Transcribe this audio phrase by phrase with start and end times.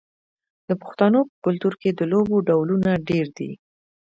[0.67, 3.51] د پښتنو په کلتور کې د لوبو ډولونه ډیر دي.